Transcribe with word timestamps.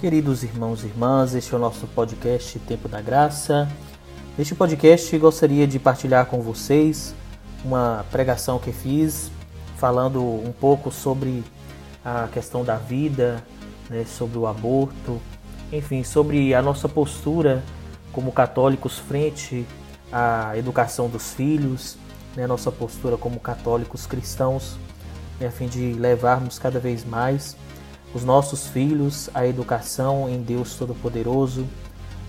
Queridos 0.00 0.44
irmãos 0.44 0.84
e 0.84 0.86
irmãs, 0.86 1.34
este 1.34 1.52
é 1.52 1.56
o 1.56 1.60
nosso 1.60 1.84
podcast 1.88 2.56
Tempo 2.60 2.88
da 2.88 3.02
Graça. 3.02 3.68
Neste 4.38 4.54
podcast 4.54 5.18
gostaria 5.18 5.66
de 5.66 5.80
partilhar 5.80 6.26
com 6.26 6.40
vocês 6.40 7.12
uma 7.64 8.06
pregação 8.08 8.60
que 8.60 8.70
fiz 8.70 9.28
falando 9.76 10.22
um 10.22 10.52
pouco 10.52 10.92
sobre 10.92 11.42
a 12.04 12.28
questão 12.32 12.64
da 12.64 12.76
vida, 12.76 13.42
né, 13.90 14.04
sobre 14.04 14.38
o 14.38 14.46
aborto, 14.46 15.20
enfim, 15.72 16.04
sobre 16.04 16.54
a 16.54 16.62
nossa 16.62 16.88
postura 16.88 17.60
como 18.12 18.30
católicos 18.30 19.00
frente 19.00 19.66
à 20.12 20.56
educação 20.56 21.08
dos 21.08 21.34
filhos, 21.34 21.96
né, 22.36 22.46
nossa 22.46 22.70
postura 22.70 23.16
como 23.16 23.40
católicos 23.40 24.06
cristãos, 24.06 24.76
né, 25.40 25.48
a 25.48 25.50
fim 25.50 25.66
de 25.66 25.92
levarmos 25.94 26.56
cada 26.56 26.78
vez 26.78 27.04
mais 27.04 27.56
os 28.14 28.24
nossos 28.24 28.66
filhos 28.68 29.28
a 29.34 29.46
educação 29.46 30.28
em 30.28 30.42
Deus 30.42 30.74
Todo-Poderoso, 30.74 31.66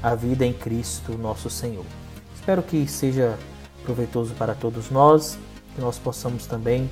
a 0.02 0.16
vida 0.16 0.46
em 0.46 0.54
Cristo, 0.54 1.18
nosso 1.18 1.50
Senhor. 1.50 1.86
Espero 2.36 2.64
que 2.64 2.88
seja 2.88 3.38
proveitoso 3.84 4.34
para 4.36 4.54
todos 4.54 4.90
nós, 4.90 5.38
que 5.76 5.82
nós 5.82 5.98
possamos 5.98 6.46
também 6.46 6.90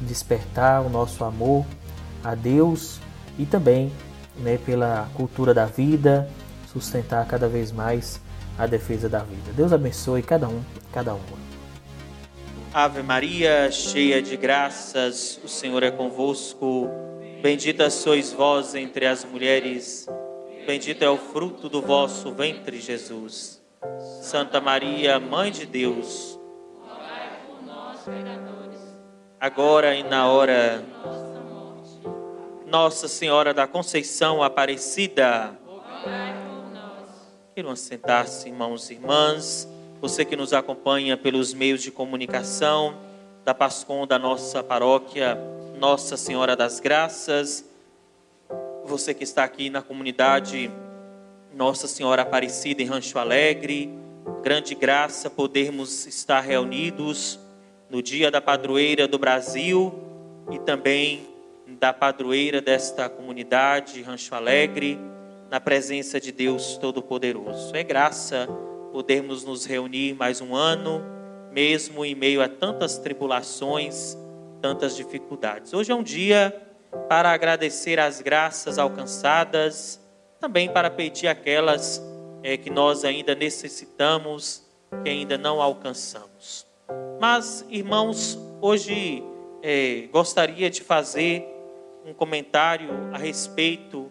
despertar 0.00 0.82
o 0.82 0.88
nosso 0.88 1.24
amor 1.24 1.64
a 2.22 2.34
Deus 2.34 3.00
e 3.38 3.46
também 3.46 3.92
né, 4.36 4.58
pela 4.64 5.08
cultura 5.14 5.52
da 5.52 5.66
vida, 5.66 6.28
sustentar 6.72 7.26
cada 7.26 7.48
vez 7.48 7.72
mais 7.72 8.20
a 8.58 8.66
defesa 8.66 9.08
da 9.08 9.20
vida. 9.20 9.52
Deus 9.54 9.72
abençoe 9.72 10.22
cada 10.22 10.48
um, 10.48 10.62
cada 10.92 11.14
uma. 11.14 11.48
Ave 12.72 13.02
Maria, 13.02 13.70
cheia 13.72 14.20
de 14.20 14.36
graças, 14.36 15.40
o 15.42 15.48
Senhor 15.48 15.82
é 15.82 15.90
convosco. 15.90 16.88
Bendita 17.42 17.88
sois 17.88 18.32
vós 18.32 18.74
entre 18.74 19.06
as 19.06 19.24
mulheres, 19.24 20.08
bendito 20.66 21.04
é 21.04 21.08
o 21.08 21.16
fruto 21.16 21.68
do 21.68 21.80
vosso 21.80 22.32
ventre, 22.32 22.80
Jesus. 22.80 23.62
Santa 24.22 24.60
Maria, 24.60 25.20
Mãe 25.20 25.52
de 25.52 25.64
Deus, 25.64 26.38
agora 29.38 29.94
e 29.94 30.02
na 30.02 30.26
hora. 30.26 30.84
Nossa 32.66 33.06
Senhora 33.06 33.54
da 33.54 33.68
Conceição 33.68 34.42
Aparecida. 34.42 35.56
Queiram 37.54 37.76
sentar-se, 37.76 38.48
irmãos 38.48 38.90
e 38.90 38.94
irmãs. 38.94 39.68
Você 40.00 40.24
que 40.24 40.34
nos 40.34 40.52
acompanha 40.52 41.16
pelos 41.16 41.54
meios 41.54 41.82
de 41.82 41.92
comunicação 41.92 42.98
da 43.44 43.54
Pascom 43.54 44.06
da 44.06 44.18
nossa 44.18 44.62
paróquia 44.62 45.38
nossa 45.78 46.16
Senhora 46.16 46.56
das 46.56 46.80
Graças, 46.80 47.64
você 48.84 49.14
que 49.14 49.22
está 49.22 49.44
aqui 49.44 49.70
na 49.70 49.80
comunidade 49.80 50.68
Nossa 51.54 51.86
Senhora 51.86 52.22
Aparecida 52.22 52.82
em 52.82 52.86
Rancho 52.86 53.16
Alegre, 53.16 53.88
grande 54.42 54.74
graça 54.74 55.30
podermos 55.30 56.04
estar 56.04 56.40
reunidos 56.40 57.38
no 57.88 58.02
dia 58.02 58.28
da 58.28 58.40
padroeira 58.40 59.06
do 59.06 59.20
Brasil 59.20 59.94
e 60.50 60.58
também 60.58 61.28
da 61.78 61.92
padroeira 61.92 62.60
desta 62.60 63.08
comunidade 63.08 64.02
Rancho 64.02 64.34
Alegre, 64.34 64.98
na 65.48 65.60
presença 65.60 66.20
de 66.20 66.32
Deus 66.32 66.76
Todo-Poderoso. 66.76 67.74
É 67.76 67.84
graça 67.84 68.48
podermos 68.90 69.44
nos 69.44 69.64
reunir 69.64 70.14
mais 70.14 70.40
um 70.40 70.56
ano, 70.56 71.04
mesmo 71.52 72.04
em 72.04 72.16
meio 72.16 72.42
a 72.42 72.48
tantas 72.48 72.98
tribulações 72.98 74.18
tantas 74.60 74.96
dificuldades. 74.96 75.72
Hoje 75.72 75.92
é 75.92 75.94
um 75.94 76.02
dia 76.02 76.54
para 77.08 77.30
agradecer 77.30 77.98
as 77.98 78.20
graças 78.20 78.78
alcançadas, 78.78 80.00
também 80.40 80.68
para 80.68 80.90
pedir 80.90 81.28
aquelas 81.28 82.02
é, 82.42 82.56
que 82.56 82.70
nós 82.70 83.04
ainda 83.04 83.34
necessitamos, 83.34 84.64
que 85.02 85.10
ainda 85.10 85.36
não 85.36 85.60
alcançamos. 85.60 86.66
Mas, 87.20 87.64
irmãos, 87.68 88.38
hoje 88.60 89.22
é, 89.62 90.08
gostaria 90.12 90.70
de 90.70 90.80
fazer 90.80 91.46
um 92.04 92.14
comentário 92.14 92.90
a 93.12 93.18
respeito 93.18 94.10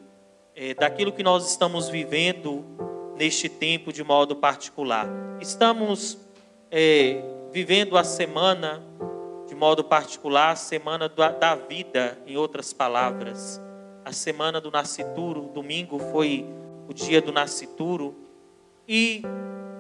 é, 0.56 0.74
daquilo 0.74 1.12
que 1.12 1.24
nós 1.24 1.50
estamos 1.50 1.90
vivendo 1.90 2.64
neste 3.18 3.50
tempo 3.50 3.92
de 3.92 4.04
modo 4.04 4.36
particular. 4.36 5.08
Estamos 5.40 6.20
vivendo 7.52 7.98
a 7.98 8.04
semana 8.04 8.84
modo 9.58 9.84
particular, 9.84 10.52
a 10.52 10.56
semana 10.56 11.10
da 11.10 11.56
vida, 11.56 12.18
em 12.26 12.38
outras 12.38 12.72
palavras. 12.72 13.60
A 14.06 14.14
semana 14.14 14.62
do 14.62 14.70
nascituro, 14.70 15.50
domingo 15.54 16.00
foi 16.00 16.46
o 16.88 16.94
dia 16.94 17.22
do 17.22 17.32
nascituro. 17.32 18.16
E 18.88 19.24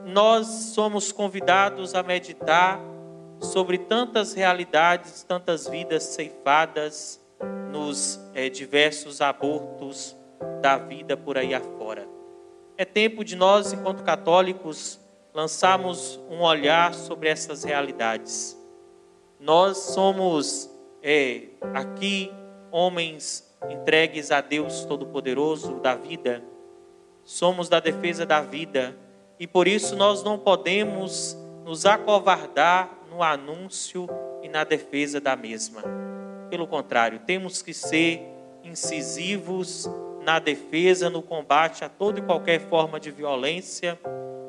nós 0.03 0.47
somos 0.47 1.11
convidados 1.11 1.93
a 1.93 2.01
meditar 2.01 2.79
sobre 3.39 3.77
tantas 3.77 4.33
realidades, 4.33 5.23
tantas 5.23 5.67
vidas 5.67 6.03
ceifadas 6.03 7.21
nos 7.71 8.19
é, 8.33 8.49
diversos 8.49 9.21
abortos 9.21 10.17
da 10.59 10.77
vida 10.77 11.15
por 11.15 11.37
aí 11.37 11.53
afora. 11.53 12.07
É 12.75 12.83
tempo 12.83 13.23
de 13.23 13.35
nós, 13.35 13.73
enquanto 13.73 14.03
católicos, 14.03 14.99
lançarmos 15.33 16.19
um 16.29 16.41
olhar 16.41 16.95
sobre 16.95 17.29
essas 17.29 17.63
realidades 17.63 18.56
nós 19.39 19.77
somos 19.77 20.69
é, 21.01 21.43
aqui 21.73 22.31
homens 22.71 23.55
entregues 23.69 24.31
a 24.31 24.41
Deus 24.41 24.85
Todo-Poderoso 24.85 25.75
da 25.75 25.95
vida, 25.95 26.43
somos 27.23 27.69
da 27.69 27.79
defesa 27.79 28.25
da 28.25 28.41
vida 28.41 28.95
e 29.39 29.45
por 29.45 29.67
isso 29.67 29.95
nós 29.95 30.23
não 30.23 30.39
podemos 30.39 31.37
nos 31.63 31.85
acovardar 31.85 32.97
no 33.11 33.21
anúncio 33.21 34.07
e 34.41 34.49
na 34.49 34.63
defesa 34.63 35.19
da 35.19 35.35
mesma. 35.35 35.83
Pelo 36.49 36.65
contrário, 36.65 37.19
temos 37.19 37.61
que 37.61 37.73
ser 37.73 38.21
incisivos 38.63 39.89
na 40.23 40.39
defesa, 40.39 41.09
no 41.09 41.21
combate 41.21 41.83
a 41.83 41.89
toda 41.89 42.19
e 42.19 42.23
qualquer 42.23 42.59
forma 42.61 42.99
de 42.99 43.11
violência, 43.11 43.99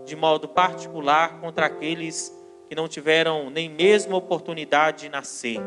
de 0.04 0.16
modo 0.16 0.48
particular 0.48 1.40
contra 1.40 1.66
aqueles 1.66 2.37
que 2.68 2.74
não 2.74 2.86
tiveram 2.86 3.48
nem 3.48 3.68
mesmo 3.68 4.14
oportunidade 4.14 5.02
de 5.02 5.08
nascer. 5.08 5.58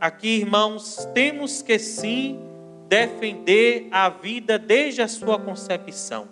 Aqui, 0.00 0.38
irmãos, 0.38 1.08
temos 1.14 1.62
que 1.62 1.78
sim 1.78 2.40
defender 2.88 3.86
a 3.92 4.08
vida 4.08 4.58
desde 4.58 5.02
a 5.02 5.08
sua 5.08 5.38
concepção, 5.38 6.26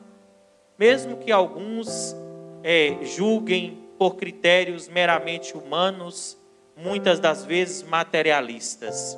mesmo 0.77 1.19
que 1.19 1.31
alguns 1.31 2.17
é, 2.65 2.97
julguem 3.05 3.79
por 3.97 4.17
critérios 4.17 4.89
meramente 4.89 5.57
humanos, 5.57 6.37
muitas 6.77 7.21
das 7.21 7.45
vezes 7.45 7.83
materialistas. 7.85 9.17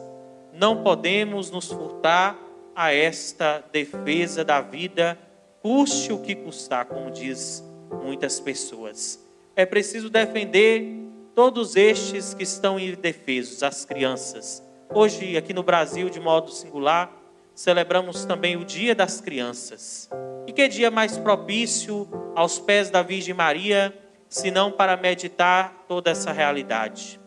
Não 0.53 0.83
podemos 0.83 1.51
nos 1.51 1.73
furtar 1.73 2.37
a 2.75 2.93
esta 2.93 3.65
defesa 3.73 4.45
da 4.45 4.61
vida, 4.61 5.17
custe 5.63 6.13
o 6.13 6.19
que 6.19 6.35
custar, 6.35 6.85
como 6.87 7.11
diz 7.11 7.65
muitas 8.03 8.41
pessoas 8.41 9.20
é 9.57 9.67
preciso 9.67 10.09
defender 10.09 11.01
todos 11.35 11.77
estes 11.77 12.35
que 12.35 12.43
estão 12.43 12.79
indefesos, 12.79 13.63
as 13.63 13.85
crianças. 13.85 14.63
Hoje, 14.93 15.37
aqui 15.37 15.53
no 15.53 15.63
Brasil, 15.63 16.11
de 16.11 16.21
modo 16.21 16.51
singular, 16.51 17.11
celebramos 17.55 18.25
também 18.25 18.57
o 18.57 18.65
Dia 18.65 18.95
das 18.95 19.21
Crianças. 19.21 20.09
E 20.47 20.53
que 20.53 20.67
dia 20.69 20.91
mais 20.91 21.17
propício 21.17 22.09
aos 22.35 22.59
pés 22.59 22.91
da 22.91 23.03
Virgem 23.03 23.35
Maria, 23.35 23.95
senão 24.29 24.73
para 24.73 24.97
meditar 24.97 25.85
toda 25.87 26.11
essa 26.11 26.33
realidade? 26.33 27.21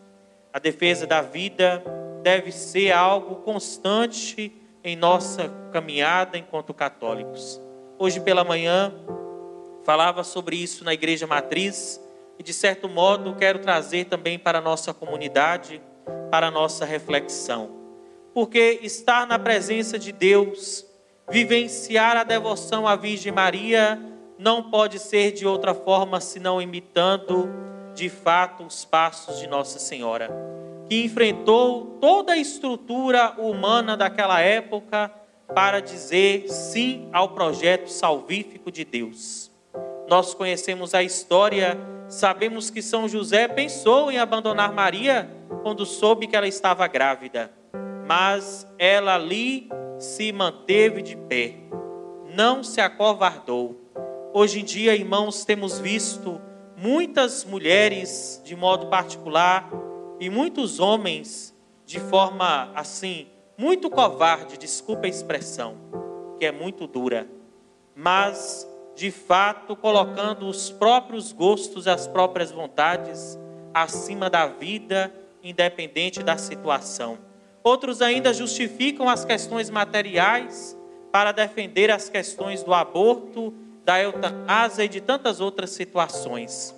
A 0.52 0.58
defesa 0.58 1.06
da 1.06 1.22
vida 1.22 1.82
deve 2.22 2.52
ser 2.52 2.92
algo 2.92 3.36
constante 3.36 4.52
em 4.82 4.94
nossa 4.94 5.48
caminhada 5.72 6.36
enquanto 6.36 6.74
católicos. 6.74 7.60
Hoje 7.98 8.20
pela 8.20 8.44
manhã, 8.44 8.92
falava 9.84 10.22
sobre 10.22 10.56
isso 10.56 10.84
na 10.84 10.92
igreja 10.92 11.26
matriz 11.26 12.03
e 12.38 12.42
de 12.42 12.52
certo 12.52 12.88
modo 12.88 13.34
quero 13.34 13.58
trazer 13.58 14.06
também 14.06 14.38
para 14.38 14.58
a 14.58 14.62
nossa 14.62 14.92
comunidade, 14.92 15.80
para 16.30 16.48
a 16.48 16.50
nossa 16.50 16.84
reflexão. 16.84 17.70
Porque 18.32 18.80
estar 18.82 19.26
na 19.26 19.38
presença 19.38 19.98
de 19.98 20.10
Deus, 20.10 20.84
vivenciar 21.30 22.16
a 22.16 22.24
devoção 22.24 22.86
à 22.86 22.96
Virgem 22.96 23.32
Maria, 23.32 24.00
não 24.38 24.70
pode 24.70 24.98
ser 24.98 25.32
de 25.32 25.46
outra 25.46 25.72
forma 25.72 26.20
senão 26.20 26.60
imitando 26.60 27.48
de 27.94 28.08
fato 28.08 28.64
os 28.64 28.84
passos 28.84 29.38
de 29.38 29.46
Nossa 29.46 29.78
Senhora, 29.78 30.28
que 30.88 31.04
enfrentou 31.04 31.98
toda 32.00 32.32
a 32.32 32.36
estrutura 32.36 33.34
humana 33.38 33.96
daquela 33.96 34.40
época 34.40 35.10
para 35.54 35.80
dizer 35.80 36.48
sim 36.48 37.08
ao 37.12 37.28
projeto 37.30 37.88
salvífico 37.88 38.72
de 38.72 38.84
Deus. 38.84 39.50
Nós 40.08 40.34
conhecemos 40.34 40.94
a 40.94 41.02
história 41.02 41.78
Sabemos 42.08 42.70
que 42.70 42.82
São 42.82 43.08
José 43.08 43.48
pensou 43.48 44.10
em 44.10 44.18
abandonar 44.18 44.72
Maria 44.72 45.28
quando 45.62 45.86
soube 45.86 46.26
que 46.26 46.36
ela 46.36 46.46
estava 46.46 46.86
grávida, 46.86 47.50
mas 48.06 48.66
ela 48.78 49.14
ali 49.14 49.68
se 49.98 50.32
manteve 50.32 51.02
de 51.02 51.16
pé. 51.16 51.56
não 52.36 52.64
se 52.64 52.80
acovardou. 52.80 53.80
Hoje 54.32 54.60
em 54.60 54.64
dia, 54.64 54.94
irmãos, 54.94 55.44
temos 55.44 55.78
visto 55.78 56.40
muitas 56.76 57.44
mulheres 57.44 58.42
de 58.44 58.56
modo 58.56 58.88
particular 58.88 59.70
e 60.18 60.28
muitos 60.28 60.80
homens 60.80 61.54
de 61.86 62.00
forma 62.00 62.72
assim, 62.74 63.28
muito 63.56 63.88
covarde, 63.88 64.58
desculpa 64.58 65.06
a 65.06 65.08
expressão, 65.08 65.76
que 66.38 66.44
é 66.44 66.50
muito 66.50 66.86
dura, 66.86 67.28
mas 67.94 68.68
de 68.94 69.10
fato 69.10 69.74
colocando 69.74 70.46
os 70.46 70.70
próprios 70.70 71.32
gostos 71.32 71.86
e 71.86 71.90
as 71.90 72.06
próprias 72.06 72.52
vontades 72.52 73.38
acima 73.72 74.30
da 74.30 74.46
vida, 74.46 75.12
independente 75.42 76.22
da 76.22 76.36
situação. 76.36 77.18
Outros 77.62 78.00
ainda 78.00 78.32
justificam 78.32 79.08
as 79.08 79.24
questões 79.24 79.68
materiais 79.68 80.78
para 81.10 81.32
defender 81.32 81.90
as 81.90 82.08
questões 82.08 82.62
do 82.62 82.72
aborto, 82.72 83.54
da 83.84 84.00
eutanásia 84.00 84.84
e 84.84 84.88
de 84.88 85.00
tantas 85.00 85.40
outras 85.40 85.70
situações. 85.70 86.74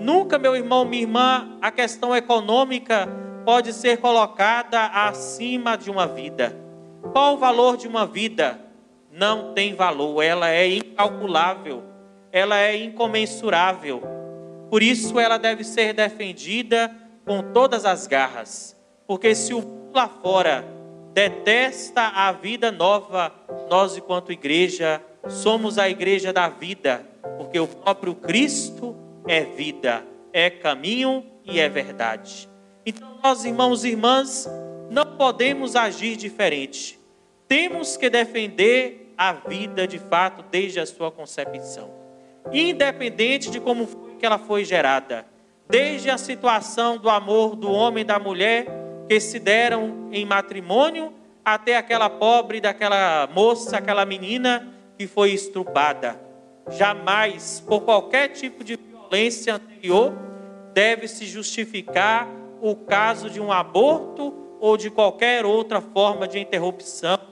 Nunca, 0.00 0.38
meu 0.38 0.54
irmão, 0.54 0.84
minha 0.84 1.02
irmã, 1.02 1.58
a 1.60 1.70
questão 1.70 2.14
econômica 2.14 3.08
pode 3.44 3.72
ser 3.72 3.98
colocada 3.98 4.86
acima 4.86 5.76
de 5.76 5.90
uma 5.90 6.06
vida. 6.06 6.56
Qual 7.12 7.34
o 7.34 7.38
valor 7.38 7.76
de 7.76 7.88
uma 7.88 8.06
vida? 8.06 8.58
Não 9.12 9.52
tem 9.52 9.74
valor, 9.74 10.22
ela 10.22 10.48
é 10.48 10.66
incalculável, 10.66 11.82
ela 12.32 12.58
é 12.58 12.74
incomensurável. 12.74 14.02
Por 14.70 14.82
isso 14.82 15.20
ela 15.20 15.36
deve 15.36 15.64
ser 15.64 15.92
defendida 15.92 16.90
com 17.26 17.52
todas 17.52 17.84
as 17.84 18.06
garras. 18.06 18.74
Porque 19.06 19.34
se 19.34 19.52
o 19.52 19.90
lá 19.92 20.08
fora 20.08 20.64
detesta 21.12 22.08
a 22.08 22.32
vida 22.32 22.72
nova, 22.72 23.30
nós, 23.68 23.98
enquanto 23.98 24.32
igreja, 24.32 25.02
somos 25.28 25.78
a 25.78 25.90
igreja 25.90 26.32
da 26.32 26.48
vida, 26.48 27.06
porque 27.36 27.60
o 27.60 27.68
próprio 27.68 28.14
Cristo 28.14 28.96
é 29.28 29.44
vida, 29.44 30.04
é 30.32 30.48
caminho 30.48 31.22
e 31.44 31.60
é 31.60 31.68
verdade. 31.68 32.48
Então, 32.86 33.18
nós, 33.22 33.44
irmãos 33.44 33.84
e 33.84 33.90
irmãs, 33.90 34.48
não 34.90 35.16
podemos 35.16 35.76
agir 35.76 36.16
diferente. 36.16 36.98
Temos 37.46 37.98
que 37.98 38.08
defender 38.08 39.01
a 39.16 39.32
vida 39.32 39.86
de 39.86 39.98
fato 39.98 40.44
desde 40.50 40.80
a 40.80 40.86
sua 40.86 41.10
concepção, 41.10 41.90
independente 42.52 43.50
de 43.50 43.60
como 43.60 43.86
foi 43.86 44.16
que 44.16 44.26
ela 44.26 44.38
foi 44.38 44.64
gerada, 44.64 45.26
desde 45.68 46.10
a 46.10 46.16
situação 46.16 46.96
do 46.96 47.10
amor 47.10 47.56
do 47.56 47.70
homem 47.70 48.02
e 48.02 48.04
da 48.04 48.18
mulher 48.18 48.66
que 49.08 49.18
se 49.18 49.38
deram 49.38 50.08
em 50.12 50.24
matrimônio, 50.24 51.12
até 51.44 51.76
aquela 51.76 52.08
pobre 52.08 52.60
daquela 52.60 53.28
moça, 53.34 53.78
aquela 53.78 54.04
menina 54.04 54.72
que 54.96 55.06
foi 55.06 55.32
estrupada. 55.32 56.20
Jamais, 56.70 57.60
por 57.66 57.80
qualquer 57.80 58.28
tipo 58.28 58.62
de 58.62 58.76
violência 58.76 59.56
anterior, 59.56 60.12
deve 60.72 61.08
se 61.08 61.26
justificar 61.26 62.28
o 62.60 62.76
caso 62.76 63.28
de 63.28 63.40
um 63.40 63.50
aborto 63.50 64.32
ou 64.60 64.76
de 64.76 64.88
qualquer 64.88 65.44
outra 65.44 65.80
forma 65.80 66.28
de 66.28 66.38
interrupção 66.38 67.31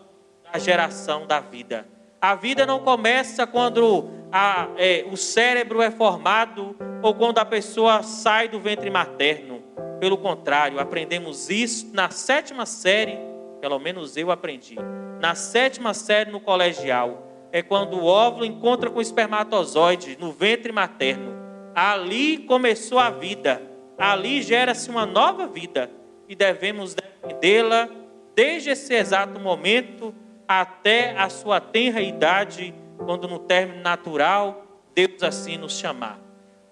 da 0.53 0.59
geração 0.59 1.27
da 1.27 1.41
vida. 1.41 1.87
A 2.21 2.35
vida 2.35 2.67
não 2.67 2.81
começa 2.81 3.47
quando 3.47 4.11
a, 4.31 4.69
é, 4.77 5.05
o 5.11 5.17
cérebro 5.17 5.81
é 5.81 5.91
formado 5.91 6.77
ou 7.03 7.15
quando 7.15 7.39
a 7.39 7.45
pessoa 7.45 8.03
sai 8.03 8.49
do 8.49 8.61
ventre 8.61 8.91
materno. 8.91 9.63
Pelo 9.99 10.19
contrário, 10.19 10.79
aprendemos 10.79 11.49
isso 11.51 11.91
na 11.93 12.11
sétima 12.11 12.67
série, 12.67 13.19
pelo 13.61 13.79
menos 13.79 14.17
eu 14.17 14.31
aprendi. 14.31 14.77
Na 15.21 15.35
sétima 15.35 15.95
série 15.95 16.31
no 16.31 16.41
colegial, 16.41 17.49
é 17.53 17.63
quando 17.63 17.99
o 17.99 18.07
óvulo 18.07 18.45
encontra 18.45 18.91
com 18.91 18.99
o 18.99 19.03
espermatozoide 19.03 20.17
no 20.21 20.33
ventre 20.33 20.73
materno. 20.73 21.33
Ali 21.75 22.39
começou 22.39 22.99
a 22.99 23.11
vida 23.11 23.71
ali 24.01 24.41
gera-se 24.41 24.89
uma 24.89 25.05
nova 25.05 25.47
vida 25.47 25.91
e 26.27 26.35
devemos 26.35 26.95
defendê-la 26.95 27.87
desde 28.35 28.71
esse 28.71 28.95
exato 28.95 29.39
momento 29.39 30.15
até 30.53 31.17
a 31.17 31.29
sua 31.29 31.61
tenra 31.61 32.03
idade, 32.03 32.75
quando 32.99 33.29
no 33.29 33.39
término 33.39 33.83
natural 33.83 34.65
Deus 34.95 35.23
assim 35.23 35.57
nos 35.57 35.79
chamar. 35.79 36.19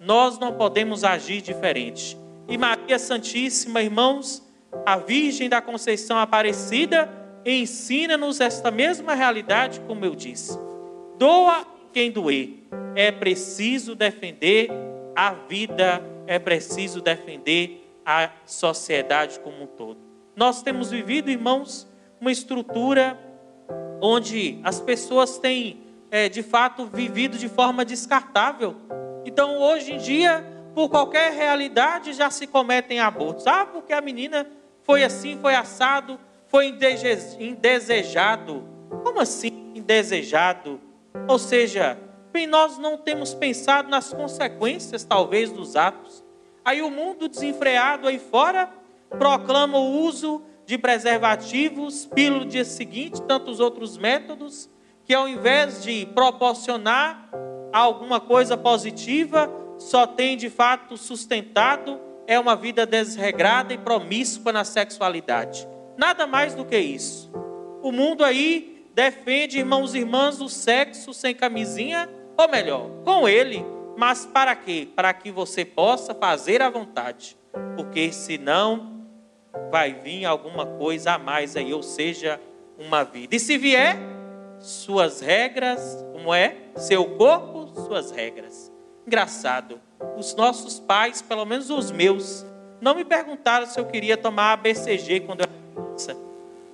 Nós 0.00 0.38
não 0.38 0.54
podemos 0.54 1.04
agir 1.04 1.40
diferente. 1.40 2.19
E 2.48 2.58
Maria 2.58 2.98
Santíssima, 2.98 3.80
irmãos, 3.80 4.42
a 4.84 4.96
Virgem 4.96 5.48
da 5.48 5.60
Conceição 5.60 6.19
Aparecida, 6.19 7.08
ensina-nos 7.44 8.40
esta 8.40 8.70
mesma 8.70 9.14
realidade, 9.14 9.80
como 9.86 10.04
eu 10.04 10.14
disse. 10.14 10.58
Doa 11.16 11.64
quem 11.92 12.10
doer. 12.10 12.66
É 12.96 13.12
preciso 13.12 13.94
defender 13.94 14.70
a 15.14 15.32
vida 15.32 16.02
é 16.28 16.38
preciso 16.38 17.00
defender 17.00 17.90
a 18.04 18.30
sociedade 18.44 19.40
como 19.40 19.62
um 19.62 19.66
todo. 19.66 19.98
Nós 20.36 20.62
temos 20.62 20.90
vivido, 20.90 21.30
irmãos, 21.30 21.88
uma 22.20 22.30
estrutura 22.30 23.19
onde 24.00 24.60
as 24.62 24.80
pessoas 24.80 25.38
têm, 25.38 25.80
é, 26.10 26.28
de 26.28 26.42
fato, 26.42 26.86
vivido 26.86 27.38
de 27.38 27.48
forma 27.48 27.84
descartável. 27.84 28.76
Então, 29.24 29.58
hoje 29.58 29.92
em 29.92 29.98
dia, 29.98 30.46
por 30.74 30.88
qualquer 30.88 31.32
realidade, 31.32 32.12
já 32.12 32.30
se 32.30 32.46
cometem 32.46 33.00
abortos. 33.00 33.46
Ah, 33.46 33.66
porque 33.66 33.92
a 33.92 34.00
menina 34.00 34.46
foi 34.82 35.04
assim, 35.04 35.38
foi 35.40 35.54
assado, 35.54 36.18
foi 36.46 36.74
indesejado. 37.38 38.64
Como 39.02 39.20
assim 39.20 39.72
indesejado? 39.74 40.80
Ou 41.26 41.38
seja, 41.38 41.98
Bem, 42.30 42.46
nós 42.46 42.76
não 42.76 42.98
temos 42.98 43.32
pensado 43.32 43.88
nas 43.88 44.12
consequências, 44.12 45.02
talvez, 45.02 45.50
dos 45.50 45.76
atos. 45.76 46.22
Aí 46.62 46.82
o 46.82 46.90
mundo 46.90 47.28
desenfreado 47.28 48.06
aí 48.06 48.18
fora 48.18 48.68
proclama 49.08 49.78
o 49.78 50.02
uso 50.02 50.42
de 50.68 50.76
preservativos, 50.76 52.04
pílula 52.04 52.44
dia 52.44 52.62
seguinte, 52.62 53.22
tantos 53.22 53.58
outros 53.58 53.96
métodos, 53.96 54.68
que 55.02 55.14
ao 55.14 55.26
invés 55.26 55.82
de 55.82 56.04
proporcionar 56.14 57.30
alguma 57.72 58.20
coisa 58.20 58.54
positiva, 58.54 59.50
só 59.78 60.06
tem 60.06 60.36
de 60.36 60.50
fato 60.50 60.98
sustentado 60.98 61.98
é 62.26 62.38
uma 62.38 62.54
vida 62.54 62.84
desregrada 62.84 63.72
e 63.72 63.78
promíscua 63.78 64.52
na 64.52 64.62
sexualidade. 64.62 65.66
Nada 65.96 66.26
mais 66.26 66.54
do 66.54 66.66
que 66.66 66.78
isso. 66.78 67.32
O 67.82 67.90
mundo 67.90 68.22
aí 68.22 68.90
defende, 68.94 69.60
irmãos 69.60 69.94
e 69.94 70.00
irmãs, 70.00 70.38
o 70.38 70.50
sexo 70.50 71.14
sem 71.14 71.34
camisinha 71.34 72.10
ou 72.37 72.46
melhor, 72.46 72.90
com 73.06 73.26
ele, 73.26 73.64
mas 73.96 74.26
para 74.26 74.54
quê? 74.54 74.87
Para 74.94 75.14
que 75.14 75.30
você 75.30 75.64
possa 75.64 76.14
fazer 76.14 76.60
a 76.60 76.68
vontade, 76.68 77.38
porque 77.75 78.12
senão 78.12 78.98
vai 79.71 79.93
vir 79.95 80.25
alguma 80.25 80.67
coisa 80.67 81.12
a 81.12 81.19
mais 81.19 81.57
aí, 81.57 81.73
ou 81.73 81.83
seja, 81.83 82.40
uma 82.78 83.05
vida. 83.05 83.35
E 83.35 83.40
se 83.40 83.59
vier, 83.59 83.97
suas 84.61 85.21
regras, 85.21 86.05
como 86.12 86.33
é? 86.35 86.57
Seu 86.76 87.05
corpo, 87.17 87.73
suas 87.87 88.11
regras. 88.11 88.73
Engraçado, 89.07 89.81
os 90.17 90.35
nossos 90.35 90.78
pais, 90.78 91.23
pelo 91.23 91.45
menos 91.45 91.71
os 91.71 91.90
meus, 91.90 92.45
não 92.81 92.95
me 92.95 93.05
perguntaram 93.05 93.67
se 93.67 93.78
eu 93.78 93.87
queria 93.87 94.17
tomar 94.17 94.52
a 94.52 94.57
BCG 94.57 95.21
quando 95.21 95.40
eu 95.40 95.47
era 95.47 95.83
criança. 95.83 96.17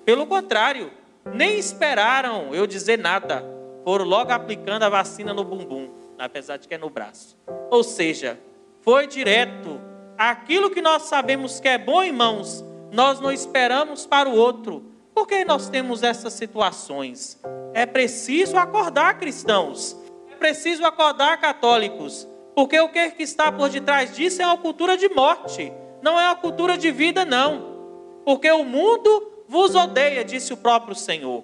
Pelo 0.05 0.27
contrário, 0.27 0.91
nem 1.33 1.59
esperaram 1.59 2.55
eu 2.55 2.67
dizer 2.67 2.99
nada 2.99 3.55
foram 3.85 4.05
logo 4.07 4.33
aplicando 4.33 4.83
a 4.83 4.89
vacina 4.89 5.35
no 5.35 5.45
bumbum, 5.45 5.91
apesar 6.19 6.57
de 6.57 6.67
que 6.67 6.75
é 6.75 6.79
no 6.79 6.89
braço. 6.89 7.37
Ou 7.71 7.85
seja, 7.85 8.39
foi 8.81 9.07
direto. 9.07 9.81
Aquilo 10.17 10.71
que 10.71 10.81
nós 10.81 11.03
sabemos 11.03 11.59
que 11.59 11.69
é 11.69 11.77
bom, 11.77 12.03
irmãos, 12.03 12.65
nós 12.93 13.21
não 13.21 13.33
esperamos 13.33 14.07
para 14.07 14.29
o 14.29 14.37
outro. 14.37 14.85
Por 15.13 15.27
que 15.27 15.45
nós 15.45 15.69
temos 15.69 16.03
essas 16.03 16.33
situações? 16.35 17.41
É 17.73 17.85
preciso 17.85 18.57
acordar, 18.57 19.19
cristãos. 19.19 19.97
É 20.31 20.37
preciso 20.37 20.85
acordar, 20.85 21.41
católicos. 21.41 22.29
Porque 22.55 22.79
o 22.79 22.89
que 22.89 23.15
está 23.19 23.51
por 23.51 23.69
detrás 23.69 24.15
disso 24.15 24.41
é 24.41 24.47
uma 24.47 24.57
cultura 24.57 24.97
de 24.97 25.09
morte. 25.09 25.73
Não 26.01 26.21
é 26.21 26.27
uma 26.27 26.37
cultura 26.37 26.79
de 26.79 26.93
vida, 26.93 27.25
não. 27.25 28.23
Porque 28.25 28.51
o 28.51 28.65
mundo 28.65 29.45
vos 29.49 29.75
odeia, 29.75 30.25
disse 30.25 30.53
o 30.53 30.57
próprio 30.57 30.95
Senhor. 30.95 31.43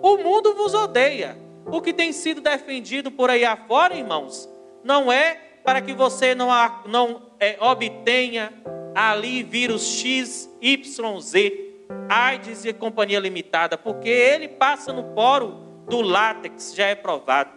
O 0.00 0.16
mundo 0.18 0.54
vos 0.54 0.72
odeia. 0.72 1.36
O 1.66 1.80
que 1.80 1.92
tem 1.92 2.12
sido 2.12 2.40
defendido 2.40 3.10
por 3.10 3.30
aí 3.30 3.44
afora, 3.44 3.96
irmãos, 3.96 4.48
não 4.84 5.10
é 5.10 5.34
para 5.64 5.80
que 5.80 5.94
você 5.94 6.34
não, 6.34 6.48
não 6.86 7.22
é, 7.44 7.56
obtenha 7.60 8.52
ali 8.94 9.42
vírus 9.42 9.98
X, 9.98 10.48
Y, 10.62 11.20
Z, 11.20 11.86
AIDS 12.08 12.64
e 12.64 12.72
companhia 12.72 13.20
limitada, 13.20 13.76
porque 13.76 14.08
ele 14.08 14.48
passa 14.48 14.92
no 14.92 15.04
poro 15.14 15.62
do 15.88 16.00
látex, 16.00 16.74
já 16.74 16.86
é 16.86 16.94
provado. 16.94 17.50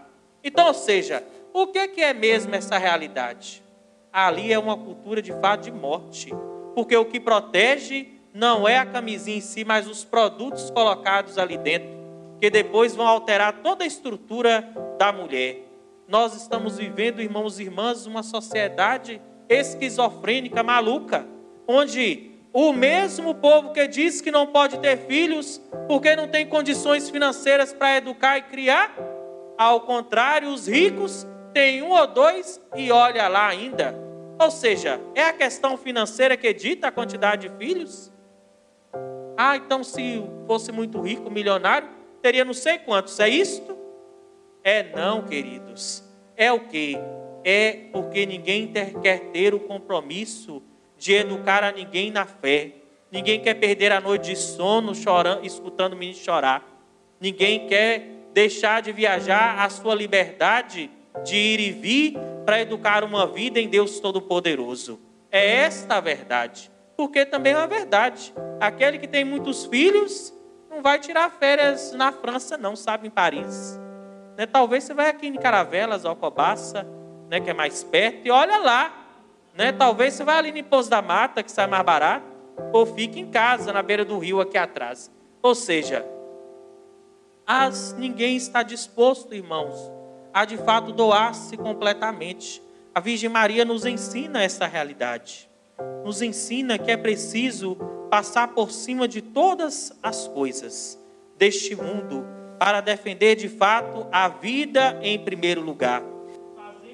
Então, 0.44 0.68
ou 0.68 0.74
seja, 0.74 1.24
o 1.54 1.68
que 1.68 2.02
é 2.02 2.14
mesmo 2.14 2.54
essa 2.54 2.78
realidade? 2.78 3.64
Ali 4.12 4.52
é 4.52 4.60
uma 4.60 4.76
cultura 4.76 5.22
de 5.22 5.32
fato 5.40 5.62
de 5.62 5.72
morte, 5.72 6.34
porque 6.76 6.96
o 6.98 7.06
que 7.06 7.20
protege 7.20 8.08
não 8.34 8.68
é 8.68 8.78
a 8.78 8.86
camisinha 8.86 9.38
em 9.38 9.42
si, 9.42 9.64
mas 9.64 9.88
os 9.88 10.04
produtos 10.04 10.70
colocados 10.70 11.38
ali 11.38 11.58
dentro 11.58 11.98
que 12.40 12.50
depois 12.50 12.96
vão 12.96 13.08
alterar 13.08 13.62
toda 13.64 13.84
a 13.84 13.88
estrutura 13.88 14.68
da 14.98 15.12
mulher. 15.12 15.64
Nós 16.08 16.36
estamos 16.36 16.78
vivendo, 16.78 17.22
irmãos 17.22 17.60
e 17.60 17.64
irmãs, 17.64 18.06
uma 18.06 18.22
sociedade 18.22 19.20
esquizofrênica, 19.50 20.64
maluca, 20.64 21.26
onde 21.68 22.32
o 22.54 22.74
mesmo 22.74 23.36
povo 23.36 23.72
que 23.72 23.88
diz 23.88 24.22
que 24.22 24.32
não 24.32 24.48
pode 24.48 24.80
ter 24.80 24.98
filhos 24.98 25.62
porque 25.88 26.16
não 26.16 26.28
tem 26.28 26.46
condições 26.46 27.10
financeiras 27.10 27.74
para 27.74 27.98
educar 27.98 28.38
e 28.38 28.42
criar, 28.42 28.96
ao 29.58 29.82
contrário, 29.82 30.50
os 30.50 30.68
ricos 30.68 31.26
têm 31.54 31.82
um 31.82 31.92
ou 31.92 32.08
dois 32.08 32.62
e 32.76 32.92
olha 32.92 33.28
lá 33.28 33.48
ainda. 33.48 33.96
Ou 34.40 34.52
seja, 34.52 35.00
é 35.16 35.24
a 35.24 35.34
questão 35.34 35.76
financeira 35.78 36.38
que 36.38 36.54
dita 36.54 36.88
a 36.88 36.92
quantidade 36.92 37.48
de 37.48 37.58
filhos? 37.58 38.12
Ah, 39.36 39.56
então 39.56 39.84
se 39.84 40.24
fosse 40.46 40.72
muito 40.72 41.02
rico, 41.02 41.30
milionário, 41.30 41.90
teria 42.22 42.46
não 42.46 42.54
sei 42.54 42.78
quantos. 42.78 43.20
É 43.20 43.30
isto? 43.30 43.78
É 44.64 44.84
não, 44.96 45.24
queridos. 45.24 46.04
É 46.36 46.52
o 46.52 46.60
que? 46.60 46.98
É 47.50 47.88
porque 47.94 48.26
ninguém 48.26 48.74
quer 49.02 49.32
ter 49.32 49.54
o 49.54 49.60
compromisso 49.62 50.62
de 50.98 51.14
educar 51.14 51.64
a 51.64 51.72
ninguém 51.72 52.12
na 52.12 52.26
fé. 52.26 52.74
Ninguém 53.10 53.40
quer 53.40 53.54
perder 53.54 53.94
a 53.94 54.02
noite 54.02 54.32
de 54.32 54.36
sono 54.36 54.94
chorando, 54.94 55.46
escutando 55.46 55.94
o 55.94 55.96
menino 55.96 56.18
chorar. 56.18 56.62
Ninguém 57.22 57.66
quer 57.66 58.06
deixar 58.34 58.82
de 58.82 58.92
viajar 58.92 59.64
a 59.64 59.70
sua 59.70 59.96
liberdade 59.96 60.92
de 61.24 61.38
ir 61.38 61.60
e 61.62 61.72
vir 61.72 62.18
para 62.46 62.60
educar 62.60 63.02
uma 63.02 63.26
vida 63.26 63.62
em 63.62 63.70
Deus 63.70 64.02
Todo-Poderoso. 64.02 65.00
É 65.32 65.62
esta 65.62 65.96
a 65.96 66.02
verdade. 66.02 66.70
Porque 66.98 67.26
também 67.26 67.54
é 67.54 67.58
uma 67.58 67.66
verdade. 67.66 68.34
Aquele 68.60 69.00
que 69.00 69.08
tem 69.08 69.24
muitos 69.24 69.66
filhos 69.66 70.34
não 70.70 70.82
vai 70.82 71.00
tirar 71.00 71.32
férias 71.32 71.94
na 71.94 72.12
França, 72.12 72.58
não, 72.58 72.76
sabe, 72.76 73.08
em 73.08 73.10
Paris. 73.10 73.80
Né? 74.38 74.46
Talvez 74.46 74.84
você 74.84 74.94
vai 74.94 75.08
aqui 75.08 75.28
em 75.28 75.36
Caravelas, 75.36 76.04
Alcobaça, 76.04 76.86
né, 77.30 77.40
que 77.40 77.50
é 77.50 77.54
mais 77.54 77.84
perto, 77.84 78.26
e 78.26 78.32
olha 78.32 78.58
lá 78.58 79.08
né? 79.58 79.72
Talvez 79.72 80.14
você 80.14 80.24
vá 80.24 80.38
ali 80.38 80.52
no 80.52 80.64
Pouso 80.64 80.90
da 80.90 81.02
Mata, 81.02 81.42
que 81.42 81.52
sai 81.52 81.66
mais 81.66 81.84
barato, 81.84 82.26
ou 82.72 82.86
fique 82.86 83.20
em 83.20 83.32
casa, 83.32 83.74
na 83.74 83.82
beira 83.82 84.06
do 84.06 84.20
rio, 84.20 84.40
aqui 84.40 84.58
atrás. 84.58 85.12
Ou 85.42 85.56
seja, 85.56 86.06
as, 87.46 87.96
ninguém 87.98 88.38
está 88.38 88.62
disposto, 88.62 89.34
irmãos, 89.34 89.76
a 90.32 90.46
de 90.46 90.58
fato 90.58 90.92
doar-se 90.92 91.58
completamente. 91.58 92.62
A 92.94 93.00
Virgem 93.00 93.30
Maria 93.30 93.66
nos 93.66 93.84
ensina 93.86 94.44
essa 94.44 94.68
realidade. 94.68 95.50
Nos 96.06 96.22
ensina 96.22 96.78
que 96.78 96.92
é 96.92 96.98
preciso 96.98 97.76
passar 98.12 98.50
por 98.50 98.72
cima 98.72 99.08
de 99.08 99.22
todas 99.22 99.92
as 100.04 100.28
coisas 100.28 101.00
deste 101.36 101.76
mundo 101.76 102.26
para 102.60 102.82
defender 102.82 103.36
de 103.36 103.50
fato 103.50 104.08
a 104.12 104.28
vida 104.28 105.00
em 105.02 105.20
primeiro 105.20 105.62
lugar, 105.62 106.02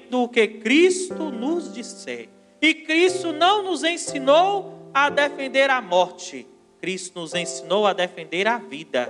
fazendo 0.04 0.22
o 0.22 0.28
que 0.28 0.46
Cristo 0.46 1.30
nos 1.30 1.72
disser. 1.72 2.28
E 2.60 2.74
Cristo 2.74 3.32
não 3.32 3.62
nos 3.62 3.84
ensinou 3.84 4.90
a 4.92 5.10
defender 5.10 5.70
a 5.70 5.80
morte, 5.80 6.46
Cristo 6.80 7.20
nos 7.20 7.34
ensinou 7.34 7.86
a 7.86 7.92
defender 7.92 8.46
a 8.46 8.58
vida. 8.58 9.08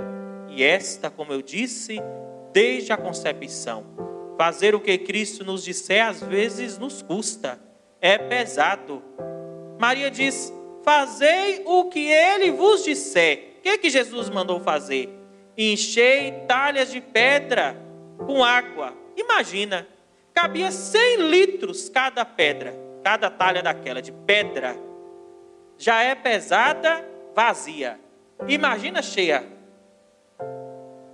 E 0.49 0.63
esta, 0.63 1.11
como 1.11 1.33
eu 1.33 1.43
disse, 1.43 2.01
desde 2.53 2.93
a 2.93 2.97
concepção. 2.97 3.85
Fazer 4.39 4.75
o 4.75 4.81
que 4.81 4.99
Cristo 4.99 5.45
nos 5.45 5.65
disser 5.65 6.05
às 6.05 6.21
vezes 6.21 6.79
nos 6.79 7.03
custa, 7.03 7.61
é 8.01 8.19
pesado. 8.19 9.03
Maria 9.79 10.11
diz: 10.11 10.53
Fazei 10.83 11.63
o 11.65 11.85
que 11.89 12.09
ele 12.09 12.51
vos 12.51 12.83
disser. 12.85 13.57
O 13.59 13.63
que, 13.63 13.69
é 13.69 13.79
que 13.79 13.91
Jesus 13.91 14.29
mandou 14.29 14.61
fazer? 14.61 15.09
Enchei 15.57 16.33
talhas 16.49 16.91
de 16.91 17.01
pedra 17.01 17.77
com 18.27 18.43
água. 18.43 18.93
Imagina, 19.17 19.87
cabia 20.35 20.71
100 20.71 21.29
litros 21.31 21.89
cada 21.89 22.25
pedra 22.25 22.85
cada 23.05 23.31
talha 23.31 23.63
daquela 23.63 24.01
de 24.01 24.11
pedra 24.11 24.75
já 25.77 26.03
é 26.03 26.15
pesada, 26.15 27.05
vazia. 27.35 28.01
Imagina 28.49 29.03
cheia. 29.03 29.45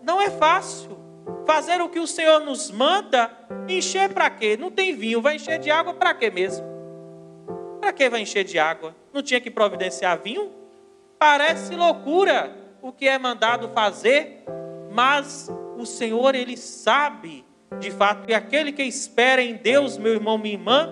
Não 0.03 0.21
é 0.21 0.31
fácil. 0.31 0.99
Fazer 1.47 1.81
o 1.81 1.89
que 1.89 1.99
o 1.99 2.07
Senhor 2.07 2.41
nos 2.41 2.71
manda, 2.71 3.31
encher 3.69 4.13
para 4.13 4.31
quê? 4.31 4.57
Não 4.57 4.71
tem 4.71 4.95
vinho, 4.95 5.21
vai 5.21 5.37
encher 5.37 5.59
de 5.59 5.71
água 5.71 5.95
para 5.95 6.15
quê 6.15 6.31
mesmo? 6.31 6.65
Para 7.81 7.93
que 7.93 8.09
vai 8.09 8.21
encher 8.21 8.45
de 8.45 8.59
água? 8.59 8.95
Não 9.13 9.23
tinha 9.23 9.41
que 9.41 9.51
providenciar 9.51 10.21
vinho? 10.21 10.53
Parece 11.19 11.75
loucura 11.75 12.57
o 12.81 12.93
que 12.93 13.09
é 13.09 13.19
mandado 13.19 13.69
fazer, 13.71 14.45
mas 14.93 15.51
o 15.77 15.85
Senhor, 15.85 16.35
Ele 16.35 16.57
sabe 16.57 17.45
de 17.79 17.91
fato 17.91 18.27
que 18.27 18.35
aquele 18.35 18.73
que 18.73 18.83
espera 18.83 19.43
em 19.43 19.55
Deus, 19.55 19.97
meu 19.97 20.15
irmão, 20.15 20.37
minha 20.37 20.55
irmã, 20.55 20.91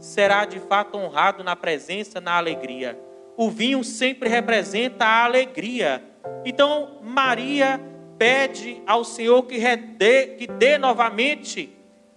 será 0.00 0.44
de 0.44 0.58
fato 0.58 0.96
honrado 0.96 1.44
na 1.44 1.54
presença, 1.54 2.20
na 2.20 2.36
alegria. 2.36 2.98
O 3.36 3.50
vinho 3.50 3.84
sempre 3.84 4.28
representa 4.28 5.04
a 5.04 5.24
alegria. 5.24 6.02
Então, 6.44 6.98
Maria 7.02 7.80
pede 8.18 8.82
ao 8.86 9.04
Senhor 9.04 9.42
que, 9.44 9.58
dê, 9.76 10.28
que 10.38 10.46
dê 10.46 10.78
novamente, 10.78 11.70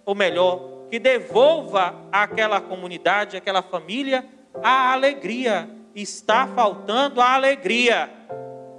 ou 0.04 0.14
melhor, 0.14 0.86
que 0.90 0.98
devolva 0.98 1.94
àquela 2.10 2.60
comunidade, 2.60 3.36
àquela 3.36 3.62
família, 3.62 4.24
a 4.62 4.92
alegria. 4.92 5.68
Está 5.94 6.46
faltando 6.46 7.20
a 7.20 7.34
alegria. 7.34 8.10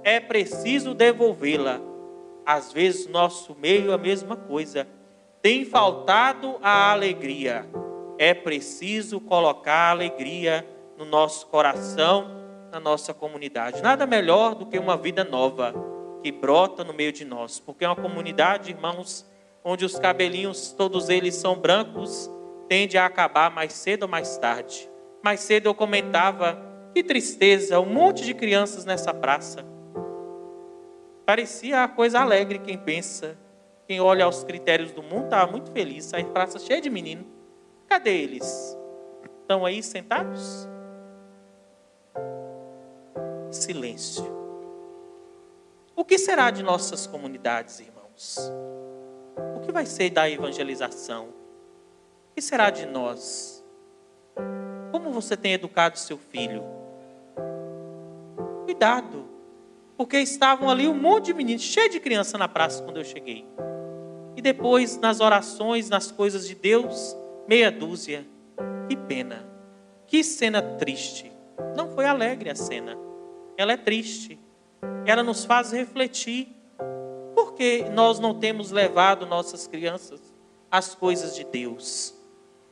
É 0.02 0.18
preciso 0.18 0.94
devolvê-la. 0.94 1.80
Às 2.44 2.72
vezes, 2.72 3.06
nosso 3.06 3.56
meio, 3.60 3.92
a 3.92 3.98
mesma 3.98 4.34
coisa. 4.34 4.86
Tem 5.42 5.64
faltado 5.64 6.58
a 6.62 6.92
alegria 6.92 7.68
é 8.22 8.32
preciso 8.32 9.20
colocar 9.20 9.90
alegria 9.90 10.64
no 10.96 11.04
nosso 11.04 11.48
coração, 11.48 12.30
na 12.70 12.78
nossa 12.78 13.12
comunidade. 13.12 13.82
Nada 13.82 14.06
melhor 14.06 14.54
do 14.54 14.64
que 14.64 14.78
uma 14.78 14.96
vida 14.96 15.24
nova 15.24 15.74
que 16.22 16.30
brota 16.30 16.84
no 16.84 16.94
meio 16.94 17.12
de 17.12 17.24
nós, 17.24 17.58
porque 17.58 17.84
é 17.84 17.88
uma 17.88 17.96
comunidade, 17.96 18.70
irmãos, 18.70 19.28
onde 19.64 19.84
os 19.84 19.98
cabelinhos, 19.98 20.70
todos 20.70 21.08
eles 21.08 21.34
são 21.34 21.56
brancos, 21.56 22.30
tende 22.68 22.96
a 22.96 23.06
acabar 23.06 23.50
mais 23.50 23.72
cedo 23.72 24.04
ou 24.04 24.08
mais 24.08 24.38
tarde. 24.38 24.88
Mais 25.20 25.40
cedo 25.40 25.66
eu 25.66 25.74
comentava, 25.74 26.56
que 26.94 27.02
tristeza, 27.02 27.80
um 27.80 27.86
monte 27.86 28.24
de 28.24 28.34
crianças 28.34 28.84
nessa 28.84 29.12
praça. 29.12 29.66
Parecia 31.26 31.82
a 31.82 31.88
coisa 31.88 32.20
alegre 32.20 32.60
quem 32.60 32.78
pensa, 32.78 33.36
quem 33.92 34.00
olha 34.00 34.24
aos 34.24 34.42
critérios 34.42 34.90
do 34.90 35.02
mundo, 35.02 35.24
estava 35.24 35.52
muito 35.52 35.70
feliz, 35.70 36.14
a 36.14 36.24
praça 36.24 36.58
cheia 36.58 36.80
de 36.80 36.88
meninos. 36.88 37.26
Cadê 37.86 38.22
eles? 38.22 38.74
Estão 39.42 39.66
aí 39.66 39.82
sentados? 39.82 40.66
Silêncio. 43.50 44.24
O 45.94 46.06
que 46.06 46.16
será 46.16 46.50
de 46.50 46.62
nossas 46.62 47.06
comunidades, 47.06 47.80
irmãos? 47.80 48.50
O 49.54 49.60
que 49.60 49.70
vai 49.70 49.84
ser 49.84 50.08
da 50.08 50.26
evangelização? 50.26 51.26
O 51.26 52.34
que 52.34 52.40
será 52.40 52.70
de 52.70 52.86
nós? 52.86 53.62
Como 54.90 55.12
você 55.12 55.36
tem 55.36 55.52
educado 55.52 55.98
seu 55.98 56.16
filho? 56.16 56.64
Cuidado, 58.64 59.28
porque 59.98 60.16
estavam 60.16 60.70
ali 60.70 60.88
um 60.88 60.98
monte 60.98 61.26
de 61.26 61.34
meninos, 61.34 61.60
cheio 61.60 61.90
de 61.90 62.00
criança 62.00 62.38
na 62.38 62.48
praça 62.48 62.82
quando 62.82 62.96
eu 62.96 63.04
cheguei. 63.04 63.46
E 64.36 64.42
depois, 64.42 64.98
nas 64.98 65.20
orações, 65.20 65.88
nas 65.88 66.10
coisas 66.10 66.46
de 66.46 66.54
Deus, 66.54 67.16
meia 67.48 67.70
dúzia. 67.70 68.26
Que 68.88 68.96
pena. 68.96 69.44
Que 70.06 70.22
cena 70.22 70.62
triste. 70.62 71.30
Não 71.76 71.88
foi 71.88 72.06
alegre 72.06 72.50
a 72.50 72.54
cena. 72.54 72.96
Ela 73.56 73.72
é 73.72 73.76
triste. 73.76 74.38
Ela 75.06 75.22
nos 75.22 75.44
faz 75.44 75.72
refletir. 75.72 76.48
Por 77.34 77.54
que 77.54 77.84
nós 77.90 78.18
não 78.18 78.38
temos 78.38 78.70
levado 78.70 79.26
nossas 79.26 79.66
crianças 79.66 80.20
às 80.70 80.94
coisas 80.94 81.34
de 81.34 81.44
Deus? 81.44 82.14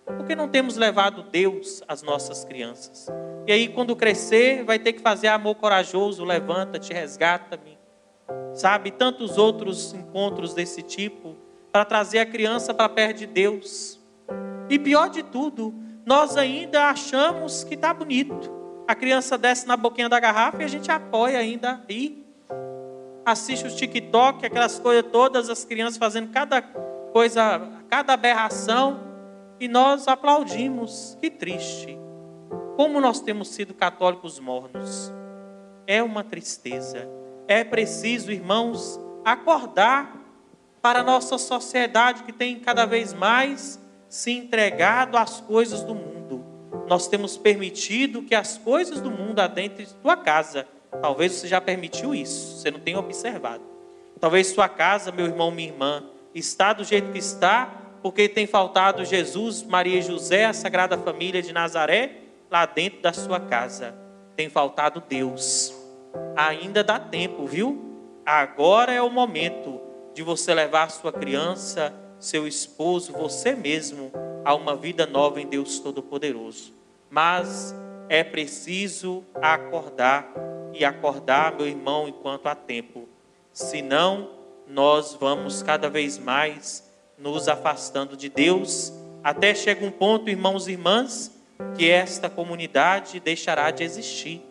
Por 0.05 0.27
que 0.27 0.35
não 0.35 0.49
temos 0.49 0.77
levado 0.77 1.23
Deus 1.23 1.83
às 1.87 2.03
nossas 2.03 2.45
crianças? 2.45 3.07
E 3.47 3.53
aí, 3.53 3.69
quando 3.69 3.97
crescer, 3.97 4.65
vai 4.65 4.79
ter 4.79 4.93
que 4.93 5.01
fazer 5.01 5.29
amor 5.29 5.55
corajoso, 5.57 6.25
levanta-te, 6.25 6.93
resgata-me. 6.93 7.79
Sabe, 8.55 8.91
tantos 8.91 9.39
outros 9.39 9.93
encontros 9.93 10.55
desse 10.55 10.83
tipo, 10.83 11.37
para 11.73 11.85
trazer 11.85 12.19
a 12.19 12.27
criança 12.27 12.75
para 12.75 12.89
perto 12.89 13.19
de 13.19 13.27
Deus. 13.27 14.01
E 14.69 14.79
pior 14.79 15.09
de 15.09 15.23
tudo, 15.23 15.75
nós 16.05 16.37
ainda 16.37 16.91
achamos 16.91 17.65
que 17.65 17.75
está 17.75 17.93
bonito. 17.93 18.51
A 18.87 18.95
criança 18.95 19.39
desce 19.39 19.67
na 19.67 19.77
boquinha 19.77 20.09
da 20.09 20.19
garrafa 20.19 20.63
e 20.63 20.65
a 20.65 20.69
gente 20.69 20.91
apoia 20.91 21.39
ainda 21.39 21.81
aí. 21.89 22.27
Assiste 23.25 23.67
os 23.67 23.75
TikTok, 23.75 24.45
aquelas 24.45 24.79
coisas 24.79 25.11
todas, 25.13 25.49
as 25.49 25.65
crianças 25.65 25.97
fazendo 25.97 26.31
cada 26.31 26.61
coisa, 27.13 27.61
cada 27.89 28.15
aberração, 28.15 29.01
e 29.61 29.69
nós 29.69 30.09
aplaudimos. 30.09 31.17
Que 31.21 31.31
triste. 31.31 31.99
Como 32.77 33.01
nós 33.01 33.21
temos 33.21 33.49
sido 33.49 33.75
católicos 33.75 34.41
mornos. 34.41 35.13
É 35.87 36.03
uma 36.03 36.25
tristeza. 36.25 37.09
É 37.47 37.63
preciso, 37.63 38.33
irmãos, 38.33 38.99
acordar 39.25 40.20
para 40.83 41.01
a 41.01 41.05
nossa 41.05 41.37
sociedade 41.39 42.23
que 42.23 42.33
tem 42.33 42.59
cada 42.59 42.87
vez 42.87 43.13
mais 43.13 43.81
se 44.09 44.33
entregado 44.33 45.17
às 45.17 45.41
coisas 45.41 45.83
do 45.83 45.95
mundo. 45.95 46.45
Nós 46.89 47.07
temos 47.07 47.37
permitido 47.37 48.23
que 48.23 48.35
as 48.35 48.59
coisas 48.59 49.01
do 49.01 49.11
mundo 49.11 49.41
adentrem 49.41 49.87
tua 50.03 50.17
casa. 50.17 50.67
Talvez 51.01 51.33
você 51.33 51.47
já 51.47 51.61
permitiu 51.61 52.15
isso, 52.15 52.59
você 52.59 52.71
não 52.71 52.81
tenha 52.81 52.99
observado. 52.99 53.63
Talvez 54.19 54.49
sua 54.49 54.69
casa, 54.69 55.13
meu 55.13 55.27
irmão, 55.27 55.51
minha 55.51 55.69
irmã, 55.69 56.05
está 56.35 56.73
do 56.73 56.83
jeito 56.83 57.13
que 57.13 57.19
está, 57.19 57.73
porque 58.03 58.29
tem 58.29 58.47
faltado 58.47 59.05
Jesus, 59.05 59.63
Maria 59.63 59.99
e 59.99 60.03
José, 60.03 60.47
a 60.47 60.53
Sagrada 60.53 60.99
Família 60.99 61.43
de 61.43 61.53
Nazaré, 61.53 62.17
lá 62.51 62.67
dentro 62.67 63.01
da 63.01 63.13
sua 63.13 63.39
casa. 63.39 63.95
Tem 64.35 64.49
faltado 64.49 65.03
Deus. 65.07 65.75
Ainda 66.37 66.83
dá 66.83 66.99
tempo, 66.99 67.47
viu? 67.47 68.21
Agora 68.27 68.93
é 68.93 69.01
o 69.01 69.11
momento 69.11 69.90
de 70.21 70.25
você 70.25 70.53
levar 70.53 70.91
sua 70.91 71.11
criança, 71.11 71.95
seu 72.19 72.47
esposo, 72.47 73.11
você 73.11 73.55
mesmo 73.55 74.13
a 74.45 74.55
uma 74.55 74.77
vida 74.77 75.07
nova 75.07 75.41
em 75.41 75.47
Deus 75.47 75.79
Todo-Poderoso. 75.79 76.75
Mas 77.09 77.75
é 78.07 78.23
preciso 78.23 79.25
acordar 79.41 80.31
e 80.75 80.85
acordar, 80.85 81.57
meu 81.57 81.67
irmão, 81.67 82.07
enquanto 82.07 82.49
há 82.49 82.55
tempo. 82.55 83.09
Senão, 83.51 84.29
nós 84.69 85.15
vamos 85.19 85.63
cada 85.63 85.89
vez 85.89 86.19
mais 86.19 86.87
nos 87.17 87.49
afastando 87.49 88.15
de 88.15 88.29
Deus, 88.29 88.93
até 89.25 89.55
chega 89.55 89.87
um 89.87 89.91
ponto, 89.91 90.29
irmãos 90.29 90.69
e 90.69 90.73
irmãs, 90.73 91.35
que 91.79 91.89
esta 91.89 92.29
comunidade 92.29 93.21
deixará 93.21 93.71
de 93.71 93.85
existir. 93.85 94.43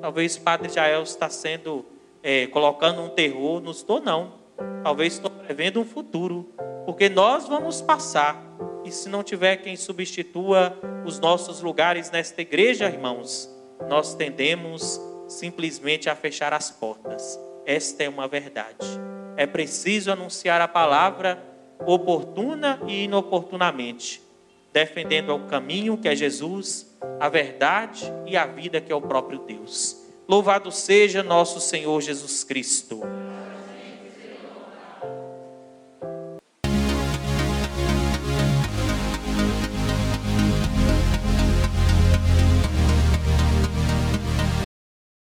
Talvez 0.00 0.34
o 0.34 0.40
Padre 0.40 0.68
Jael 0.68 1.04
está 1.04 1.30
sendo 1.30 1.86
é, 2.24 2.48
colocando 2.48 3.00
um 3.02 3.08
terror, 3.08 3.60
não 3.60 3.70
estou 3.70 4.00
não. 4.00 4.41
Talvez 4.82 5.14
estou 5.14 5.30
prevendo 5.30 5.80
um 5.80 5.84
futuro, 5.84 6.52
porque 6.84 7.08
nós 7.08 7.48
vamos 7.48 7.80
passar. 7.80 8.42
E 8.84 8.90
se 8.90 9.08
não 9.08 9.22
tiver 9.22 9.56
quem 9.56 9.76
substitua 9.76 10.76
os 11.04 11.20
nossos 11.20 11.60
lugares 11.60 12.10
nesta 12.10 12.42
igreja, 12.42 12.86
irmãos, 12.86 13.48
nós 13.88 14.14
tendemos 14.14 15.00
simplesmente 15.28 16.10
a 16.10 16.16
fechar 16.16 16.52
as 16.52 16.70
portas. 16.70 17.38
Esta 17.64 18.04
é 18.04 18.08
uma 18.08 18.26
verdade. 18.26 18.86
É 19.36 19.46
preciso 19.46 20.10
anunciar 20.10 20.60
a 20.60 20.68
palavra 20.68 21.42
oportuna 21.86 22.80
e 22.86 23.04
inoportunamente, 23.04 24.22
defendendo 24.72 25.34
o 25.34 25.46
caminho 25.46 25.96
que 25.96 26.08
é 26.08 26.14
Jesus, 26.14 26.96
a 27.18 27.28
verdade 27.28 28.12
e 28.26 28.36
a 28.36 28.46
vida 28.46 28.80
que 28.80 28.92
é 28.92 28.94
o 28.94 29.00
próprio 29.00 29.38
Deus. 29.40 29.96
Louvado 30.28 30.70
seja 30.70 31.22
nosso 31.22 31.60
Senhor 31.60 32.00
Jesus 32.00 32.44
Cristo. 32.44 33.00